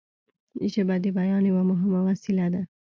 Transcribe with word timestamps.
ژبه 0.73 0.95
د 1.03 1.05
بیان 1.17 1.43
یوه 1.49 1.63
مهمه 1.71 1.99
وسیله 2.09 2.45
ده 2.53 2.61